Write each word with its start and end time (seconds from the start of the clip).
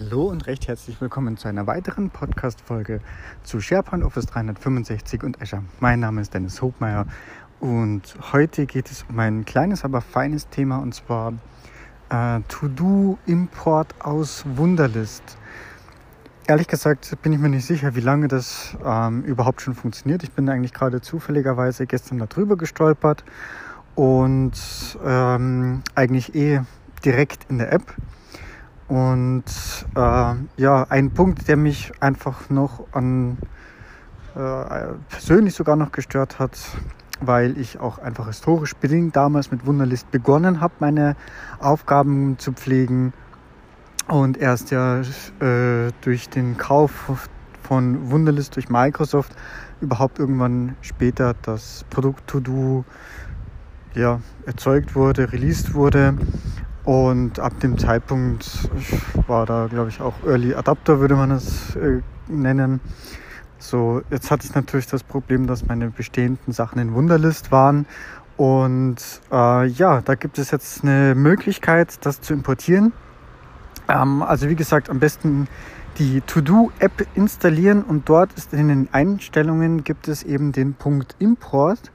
Hallo 0.00 0.28
und 0.28 0.46
recht 0.46 0.66
herzlich 0.66 0.98
willkommen 1.02 1.36
zu 1.36 1.46
einer 1.46 1.66
weiteren 1.66 2.08
Podcast-Folge 2.08 3.02
zu 3.42 3.60
SharePoint 3.60 4.02
Office 4.02 4.24
365 4.24 5.22
und 5.22 5.42
Azure. 5.42 5.62
Mein 5.78 6.00
Name 6.00 6.22
ist 6.22 6.32
Dennis 6.32 6.62
Hobmeier 6.62 7.06
und 7.60 8.14
heute 8.32 8.64
geht 8.64 8.90
es 8.90 9.04
um 9.10 9.18
ein 9.18 9.44
kleines, 9.44 9.84
aber 9.84 10.00
feines 10.00 10.48
Thema 10.48 10.78
und 10.78 10.94
zwar 10.94 11.34
äh, 12.08 12.40
To-Do-Import 12.48 13.94
aus 14.00 14.44
Wunderlist. 14.46 15.36
Ehrlich 16.46 16.68
gesagt 16.68 17.14
bin 17.20 17.34
ich 17.34 17.38
mir 17.38 17.50
nicht 17.50 17.66
sicher, 17.66 17.94
wie 17.94 18.00
lange 18.00 18.28
das 18.28 18.78
ähm, 18.82 19.22
überhaupt 19.24 19.60
schon 19.60 19.74
funktioniert. 19.74 20.22
Ich 20.22 20.32
bin 20.32 20.48
eigentlich 20.48 20.72
gerade 20.72 21.02
zufälligerweise 21.02 21.86
gestern 21.86 22.18
darüber 22.18 22.56
gestolpert 22.56 23.22
und 23.96 24.52
ähm, 25.04 25.82
eigentlich 25.94 26.34
eh 26.34 26.62
direkt 27.04 27.50
in 27.50 27.58
der 27.58 27.70
App 27.70 27.94
und 28.90 29.44
äh, 29.94 30.34
ja, 30.56 30.86
ein 30.88 31.12
Punkt, 31.12 31.46
der 31.46 31.56
mich 31.56 31.92
einfach 32.00 32.50
noch 32.50 32.88
an 32.90 33.38
äh, 34.34 34.94
persönlich 35.08 35.54
sogar 35.54 35.76
noch 35.76 35.92
gestört 35.92 36.40
hat, 36.40 36.58
weil 37.20 37.56
ich 37.56 37.78
auch 37.78 37.98
einfach 37.98 38.26
historisch 38.26 38.74
bedingt 38.74 39.14
damals 39.14 39.52
mit 39.52 39.64
Wunderlist 39.64 40.10
begonnen 40.10 40.60
habe, 40.60 40.74
meine 40.80 41.14
Aufgaben 41.60 42.36
zu 42.40 42.52
pflegen. 42.52 43.12
Und 44.08 44.38
erst 44.38 44.72
ja 44.72 45.02
äh, 45.02 45.92
durch 46.00 46.28
den 46.28 46.56
Kauf 46.56 47.28
von 47.62 48.10
Wunderlist 48.10 48.56
durch 48.56 48.70
Microsoft 48.70 49.36
überhaupt 49.80 50.18
irgendwann 50.18 50.74
später 50.80 51.36
das 51.42 51.84
Produkt 51.90 52.26
To-Do 52.26 52.84
ja, 53.94 54.18
erzeugt 54.46 54.96
wurde, 54.96 55.32
released 55.32 55.74
wurde 55.74 56.16
und 56.84 57.38
ab 57.38 57.60
dem 57.60 57.78
Zeitpunkt 57.78 58.70
war 59.26 59.46
da, 59.46 59.66
glaube 59.66 59.90
ich, 59.90 60.00
auch 60.00 60.14
Early 60.26 60.54
Adapter, 60.54 61.00
würde 61.00 61.16
man 61.16 61.30
es 61.30 61.76
äh, 61.76 62.00
nennen. 62.28 62.80
So, 63.58 64.00
jetzt 64.10 64.30
hatte 64.30 64.46
ich 64.46 64.54
natürlich 64.54 64.86
das 64.86 65.02
Problem, 65.02 65.46
dass 65.46 65.66
meine 65.66 65.90
bestehenden 65.90 66.54
Sachen 66.54 66.78
in 66.78 66.94
Wunderlist 66.94 67.52
waren. 67.52 67.86
Und 68.38 68.96
äh, 69.30 69.66
ja, 69.66 70.00
da 70.00 70.14
gibt 70.14 70.38
es 70.38 70.50
jetzt 70.50 70.82
eine 70.82 71.14
Möglichkeit, 71.14 71.98
das 72.06 72.22
zu 72.22 72.32
importieren. 72.32 72.92
Ähm, 73.86 74.22
also 74.22 74.48
wie 74.48 74.56
gesagt, 74.56 74.88
am 74.88 74.98
besten 74.98 75.46
die 75.98 76.22
To-Do-App 76.22 77.06
installieren 77.14 77.82
und 77.82 78.08
dort 78.08 78.32
ist 78.32 78.54
in 78.54 78.68
den 78.68 78.88
Einstellungen 78.92 79.84
gibt 79.84 80.08
es 80.08 80.22
eben 80.22 80.52
den 80.52 80.72
Punkt 80.72 81.16
Import 81.18 81.90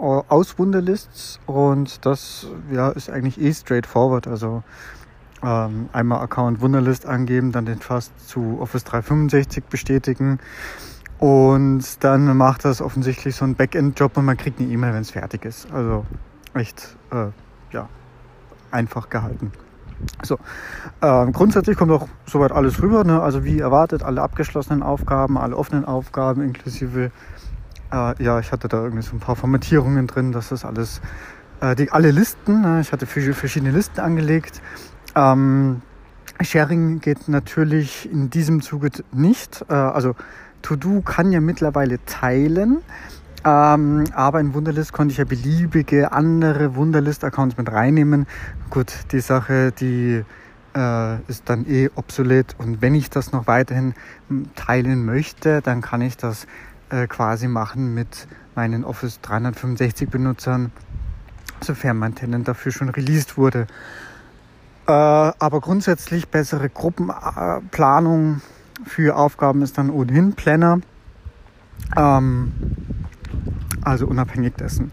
aus 0.00 0.58
Wunderlists 0.58 1.40
und 1.46 2.04
das 2.06 2.46
ja, 2.72 2.88
ist 2.90 3.10
eigentlich 3.10 3.40
eh 3.40 3.52
straightforward. 3.52 4.26
Also 4.26 4.62
ähm, 5.42 5.88
einmal 5.92 6.20
Account 6.20 6.60
Wunderlist 6.60 7.06
angeben, 7.06 7.52
dann 7.52 7.66
den 7.66 7.80
Fast 7.80 8.28
zu 8.28 8.58
Office 8.60 8.84
365 8.84 9.64
bestätigen 9.64 10.38
und 11.18 12.02
dann 12.02 12.36
macht 12.36 12.64
das 12.64 12.80
offensichtlich 12.80 13.36
so 13.36 13.44
einen 13.44 13.54
Backend-Job 13.54 14.16
und 14.16 14.24
man 14.24 14.36
kriegt 14.36 14.58
eine 14.58 14.70
E-Mail, 14.70 14.94
wenn 14.94 15.02
es 15.02 15.10
fertig 15.10 15.44
ist. 15.44 15.70
Also 15.70 16.06
echt 16.54 16.96
äh, 17.10 17.26
ja, 17.72 17.88
einfach 18.70 19.10
gehalten. 19.10 19.52
So, 20.22 20.38
äh, 21.02 21.30
grundsätzlich 21.30 21.76
kommt 21.76 21.92
auch 21.92 22.08
soweit 22.26 22.52
alles 22.52 22.80
rüber. 22.80 23.04
Ne? 23.04 23.20
Also 23.20 23.44
wie 23.44 23.60
erwartet, 23.60 24.02
alle 24.02 24.22
abgeschlossenen 24.22 24.82
Aufgaben, 24.82 25.36
alle 25.36 25.56
offenen 25.56 25.84
Aufgaben 25.84 26.40
inklusive 26.40 27.10
äh, 27.92 28.22
ja, 28.22 28.38
ich 28.40 28.52
hatte 28.52 28.68
da 28.68 28.82
irgendwie 28.82 29.02
so 29.02 29.14
ein 29.14 29.20
paar 29.20 29.36
Formatierungen 29.36 30.06
drin, 30.06 30.32
dass 30.32 30.50
das 30.50 30.64
alles, 30.64 31.00
äh, 31.60 31.74
die, 31.74 31.90
alle 31.90 32.10
Listen, 32.10 32.62
ne, 32.62 32.80
ich 32.80 32.92
hatte 32.92 33.06
verschiedene 33.06 33.72
Listen 33.72 34.00
angelegt. 34.00 34.60
Ähm, 35.14 35.82
Sharing 36.40 37.00
geht 37.00 37.28
natürlich 37.28 38.10
in 38.10 38.30
diesem 38.30 38.62
Zuge 38.62 38.90
nicht. 39.12 39.64
Äh, 39.68 39.74
also 39.74 40.14
To-Do 40.62 41.02
kann 41.02 41.32
ja 41.32 41.40
mittlerweile 41.40 42.04
teilen. 42.04 42.78
Ähm, 43.44 44.04
aber 44.14 44.40
in 44.40 44.52
Wunderlist 44.52 44.92
konnte 44.92 45.12
ich 45.12 45.18
ja 45.18 45.24
beliebige 45.24 46.12
andere 46.12 46.74
Wunderlist-Accounts 46.74 47.56
mit 47.56 47.72
reinnehmen. 47.72 48.26
Gut, 48.68 48.92
die 49.12 49.20
Sache, 49.20 49.72
die 49.72 50.24
äh, 50.76 51.20
ist 51.26 51.48
dann 51.48 51.66
eh 51.66 51.88
obsolet. 51.94 52.54
Und 52.58 52.82
wenn 52.82 52.94
ich 52.94 53.08
das 53.08 53.32
noch 53.32 53.46
weiterhin 53.46 53.94
teilen 54.56 55.04
möchte, 55.04 55.62
dann 55.62 55.80
kann 55.80 56.02
ich 56.02 56.16
das 56.18 56.46
äh, 56.90 57.06
quasi 57.06 57.48
machen 57.48 57.94
mit 57.94 58.26
meinen 58.54 58.84
Office 58.84 59.20
365 59.22 60.08
Benutzern, 60.08 60.72
sofern 61.60 61.96
mein 61.96 62.14
Tenant 62.14 62.48
dafür 62.48 62.72
schon 62.72 62.88
released 62.88 63.36
wurde. 63.36 63.66
Äh, 64.86 64.92
aber 64.92 65.60
grundsätzlich 65.60 66.28
bessere 66.28 66.68
Gruppenplanung 66.68 68.40
für 68.84 69.16
Aufgaben 69.16 69.62
ist 69.62 69.78
dann 69.78 69.90
ohnehin 69.90 70.34
Planner. 70.34 70.80
Ähm, 71.96 72.52
also 73.82 74.06
unabhängig 74.06 74.54
dessen. 74.56 74.90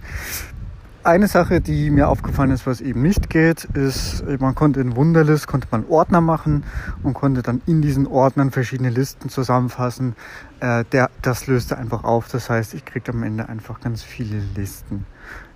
Eine 1.07 1.29
Sache, 1.29 1.61
die 1.61 1.89
mir 1.89 2.09
aufgefallen 2.09 2.51
ist, 2.51 2.67
was 2.67 2.81
eben 2.81 3.01
nicht 3.01 3.29
geht, 3.29 3.63
ist, 3.63 4.25
man 4.41 4.55
konnte 4.55 4.81
in 4.81 4.97
Wunderlist 4.97 5.47
konnte 5.47 5.65
man 5.71 5.85
Ordner 5.87 6.19
machen 6.19 6.65
und 7.01 7.13
konnte 7.13 7.41
dann 7.41 7.61
in 7.65 7.81
diesen 7.81 8.07
Ordnern 8.07 8.51
verschiedene 8.51 8.89
Listen 8.89 9.29
zusammenfassen. 9.29 10.17
Äh, 10.59 10.83
der, 10.91 11.09
das 11.21 11.47
löste 11.47 11.77
einfach 11.77 12.03
auf. 12.03 12.27
Das 12.27 12.49
heißt, 12.49 12.73
ich 12.73 12.83
kriege 12.83 13.13
am 13.13 13.23
Ende 13.23 13.47
einfach 13.47 13.79
ganz 13.79 14.03
viele 14.03 14.41
Listen. 14.57 15.05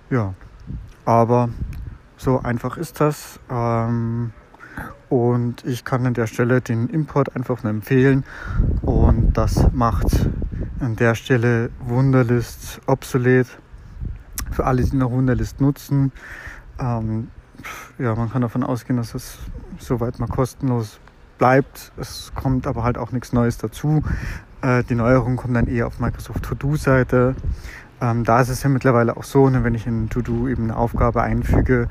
Ja, 0.08 0.32
aber 1.04 1.50
so 2.16 2.40
einfach 2.40 2.78
ist 2.78 3.02
das. 3.02 3.38
Ähm, 3.50 4.32
und 5.10 5.66
ich 5.66 5.84
kann 5.84 6.06
an 6.06 6.14
der 6.14 6.28
Stelle 6.28 6.62
den 6.62 6.88
Import 6.88 7.36
einfach 7.36 7.62
nur 7.62 7.72
empfehlen. 7.72 8.24
Und 8.80 9.34
das 9.34 9.70
macht 9.74 10.30
an 10.80 10.96
der 10.96 11.14
Stelle 11.14 11.68
Wunderlist 11.78 12.80
obsolet 12.86 13.48
für 14.52 14.66
alle, 14.66 14.82
die 14.82 14.96
noch 14.96 15.10
Wunderlist 15.10 15.60
nutzen. 15.60 16.12
Ähm, 16.78 17.28
ja, 17.98 18.14
man 18.14 18.30
kann 18.30 18.42
davon 18.42 18.62
ausgehen, 18.62 18.96
dass 18.96 19.14
es 19.14 19.38
soweit 19.78 20.18
mal 20.18 20.28
kostenlos 20.28 20.98
bleibt. 21.38 21.92
Es 21.96 22.32
kommt 22.34 22.66
aber 22.66 22.82
halt 22.84 22.98
auch 22.98 23.12
nichts 23.12 23.32
Neues 23.32 23.58
dazu. 23.58 24.02
Äh, 24.62 24.84
die 24.84 24.94
Neuerung 24.94 25.36
kommt 25.36 25.56
dann 25.56 25.66
eher 25.66 25.86
auf 25.86 25.98
Microsoft 25.98 26.44
To-Do-Seite. 26.44 27.34
Ähm, 28.02 28.24
da 28.24 28.40
ist 28.40 28.48
es 28.48 28.64
ja 28.64 28.68
mittlerweile 28.68 29.16
auch 29.16 29.22
so, 29.22 29.48
ne, 29.48 29.62
wenn 29.62 29.76
ich 29.76 29.86
in 29.86 30.10
To-Do 30.10 30.48
eben 30.48 30.64
eine 30.64 30.76
Aufgabe 30.76 31.22
einfüge, 31.22 31.86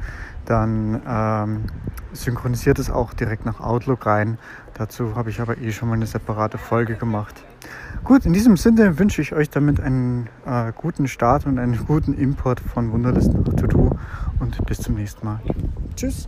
dann 0.45 1.01
ähm, 1.07 1.63
synchronisiert 2.11 2.79
es 2.79 2.89
auch 2.89 3.13
direkt 3.13 3.45
nach 3.45 3.61
Outlook 3.61 4.05
rein. 4.05 4.37
Dazu 4.73 5.15
habe 5.15 5.29
ich 5.29 5.39
aber 5.39 5.57
eh 5.57 5.71
schon 5.71 5.87
mal 5.87 5.95
eine 5.95 6.05
separate 6.05 6.57
Folge 6.57 6.95
gemacht. 6.95 7.45
Gut, 8.03 8.25
in 8.25 8.33
diesem 8.33 8.57
Sinne 8.57 8.99
wünsche 8.99 9.21
ich 9.21 9.33
euch 9.33 9.49
damit 9.49 9.79
einen 9.79 10.27
äh, 10.45 10.73
guten 10.75 11.07
Start 11.07 11.45
und 11.45 11.59
einen 11.59 11.85
guten 11.85 12.13
Import 12.13 12.59
von 12.59 12.91
Wunderlisten 12.91 13.43
nach 13.43 13.53
To-Do 13.53 13.97
und 14.39 14.65
bis 14.65 14.79
zum 14.79 14.95
nächsten 14.95 15.25
Mal. 15.25 15.39
Tschüss! 15.95 16.27